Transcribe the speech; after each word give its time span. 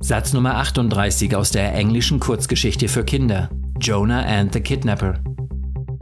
Satz 0.00 0.34
Nummer 0.34 0.58
38 0.58 1.34
aus 1.34 1.50
der 1.50 1.74
englischen 1.74 2.20
Kurzgeschichte 2.20 2.88
für 2.88 3.04
Kinder. 3.04 3.48
Jonah 3.82 4.24
and 4.28 4.48
the 4.52 4.60
Kidnapper. 4.60 5.18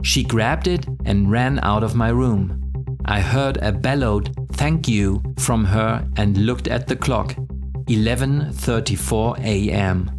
She 0.03 0.23
grabbed 0.23 0.67
it 0.67 0.85
and 1.03 1.31
ran 1.31 1.59
out 1.63 1.83
of 1.83 1.95
my 1.95 2.09
room. 2.09 2.61
I 3.05 3.21
heard 3.21 3.57
a 3.57 3.71
bellowed 3.71 4.29
thank 4.53 4.87
you 4.87 5.23
from 5.39 5.65
her 5.65 6.07
and 6.15 6.37
looked 6.37 6.67
at 6.67 6.87
the 6.87 6.95
clock. 6.95 7.33
11:34 7.87 9.39
a.m. 9.39 10.11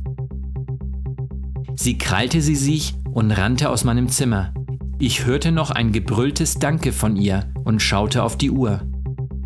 Sie 1.77 1.97
krallte 1.98 2.41
sie 2.41 2.56
sich 2.56 2.95
und 3.12 3.30
rannte 3.30 3.70
aus 3.70 3.84
meinem 3.84 4.09
Zimmer. 4.09 4.53
Ich 4.98 5.25
hörte 5.25 5.53
noch 5.53 5.70
ein 5.70 5.92
gebrülltes 5.92 6.55
Danke 6.55 6.91
von 6.91 7.15
ihr 7.15 7.53
und 7.62 7.81
schaute 7.81 8.25
auf 8.25 8.37
die 8.37 8.51
Uhr. 8.51 8.81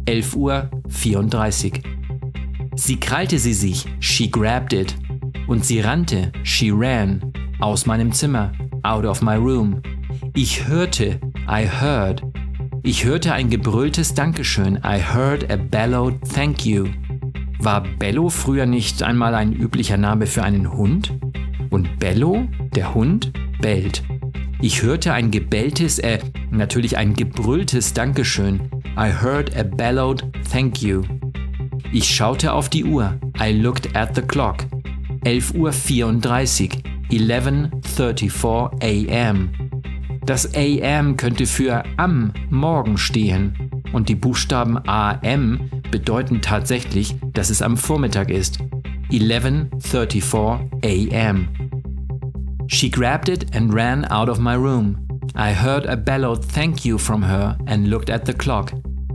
11 0.07 0.37
Uhr 0.37 0.71
34. 0.89 1.83
Sie 2.77 2.97
krallte 2.97 3.39
sie 3.39 3.53
sich, 3.53 3.85
she 4.01 4.31
grabbed 4.31 4.73
it, 4.73 4.97
und 5.49 5.67
sie 5.67 5.81
rannte, 5.81 6.33
she 6.45 6.71
ran, 6.71 7.21
aus 7.61 7.87
meinem 7.87 8.13
Zimmer, 8.13 8.53
out 8.83 9.05
of 9.05 9.23
my 9.23 9.37
room. 9.37 9.83
Ich 10.35 10.67
hörte, 10.67 11.21
I 11.49 11.67
heard. 11.67 12.23
Ich 12.83 13.05
hörte 13.05 13.33
ein 13.33 13.51
gebrülltes 13.51 14.15
Dankeschön, 14.15 14.77
I 14.85 15.01
heard 15.01 15.51
a 15.51 15.57
bellowed 15.57 16.21
thank 16.33 16.65
you. 16.65 16.87
War 17.59 17.83
Bello 17.99 18.29
früher 18.29 18.67
nicht 18.67 19.03
einmal 19.03 19.35
ein 19.35 19.53
üblicher 19.53 19.97
Name 19.97 20.27
für 20.27 20.43
einen 20.43 20.73
Hund? 20.73 21.19
Und 21.71 21.99
Bello, 21.99 22.47
der 22.75 22.95
Hund, 22.95 23.33
bellt. 23.61 24.03
Ich 24.61 24.83
hörte 24.83 25.13
ein 25.13 25.31
gebelltes, 25.31 25.99
äh, 25.99 26.19
natürlich 26.51 26.97
ein 26.97 27.15
gebrülltes 27.15 27.93
Dankeschön. 27.93 28.61
I 28.99 29.11
heard 29.11 29.55
a 29.57 29.63
bellowed 29.63 30.25
thank 30.51 30.81
you. 30.81 31.03
Ich 31.93 32.15
schaute 32.15 32.53
auf 32.53 32.69
die 32.69 32.85
Uhr. 32.85 33.19
I 33.41 33.53
looked 33.53 33.95
at 33.97 34.15
the 34.15 34.23
clock. 34.23 34.59
11.34 35.25 36.75
Uhr. 36.75 36.96
11.34 37.11 38.83
a.m. 38.83 39.51
Das 40.25 40.55
AM 40.55 41.17
könnte 41.17 41.47
für 41.47 41.85
am 41.97 42.33
Morgen 42.51 42.99
stehen. 42.99 43.71
Und 43.93 44.09
die 44.09 44.17
Buchstaben 44.17 44.79
AM 44.87 45.71
bedeuten 45.91 46.41
tatsächlich, 46.41 47.17
dass 47.33 47.51
es 47.51 47.63
am 47.63 47.77
Vormittag 47.77 48.31
ist. 48.31 48.59
11.34 49.11 51.13
a.m. 51.13 51.49
She 52.67 52.91
grabbed 52.91 53.29
it 53.29 53.55
and 53.55 53.73
ran 53.73 54.05
out 54.07 54.29
of 54.29 54.41
my 54.41 54.55
room. 54.55 54.97
I 55.37 55.53
heard 55.53 55.87
a 55.87 55.95
bellowed 55.95 56.45
thank 56.45 56.85
you 56.85 56.99
from 56.99 57.23
her 57.23 57.57
and 57.67 57.89
looked 57.89 58.11
at 58.11 58.27
the 58.27 58.33
clock. 58.33 58.73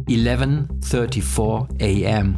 11.34 0.07 1.81
a.m. 1.81 2.37